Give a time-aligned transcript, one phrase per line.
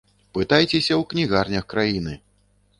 [0.37, 2.19] Пытайцеся ў кнігарнях краіны!